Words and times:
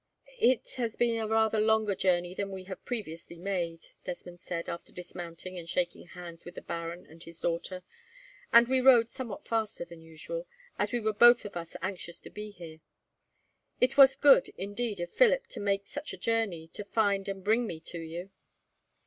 "It 0.39 0.67
has 0.77 0.95
been 0.95 1.19
a 1.19 1.27
rather 1.27 1.59
longer 1.59 1.93
journey 1.93 2.33
than 2.33 2.49
we 2.49 2.63
have 2.63 2.83
previously 2.85 3.37
made," 3.37 3.85
Desmond 4.03 4.39
said, 4.39 4.67
after 4.67 4.91
dismounting 4.91 5.59
and 5.59 5.69
shaking 5.69 6.07
hands 6.07 6.43
with 6.43 6.55
the 6.55 6.63
baron 6.63 7.05
and 7.05 7.21
his 7.21 7.39
daughter, 7.41 7.83
"and 8.51 8.67
we 8.67 8.81
rode 8.81 9.09
somewhat 9.09 9.45
faster 9.47 9.85
than 9.85 10.01
usual, 10.01 10.47
as 10.79 10.91
we 10.91 10.99
were 10.99 11.13
both 11.13 11.45
of 11.45 11.55
us 11.55 11.75
anxious 11.83 12.19
to 12.21 12.31
be 12.31 12.49
here. 12.49 12.79
It 13.79 13.95
was 13.95 14.15
good, 14.15 14.49
indeed, 14.57 14.99
of 15.01 15.11
Philip 15.11 15.45
to 15.49 15.59
make 15.59 15.85
such 15.85 16.13
a 16.13 16.17
journey 16.17 16.67
to 16.69 16.83
find 16.83 17.27
and 17.29 17.43
bring 17.43 17.67
me 17.67 17.79
to 17.81 17.99
you." 17.99 18.31